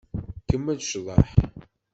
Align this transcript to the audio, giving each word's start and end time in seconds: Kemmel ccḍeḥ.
Kemmel 0.47 0.77
ccḍeḥ. 0.85 1.29